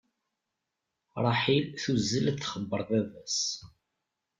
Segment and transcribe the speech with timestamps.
[1.23, 3.39] Ṛaḥil tuzzel ad txebbeṛ baba-s.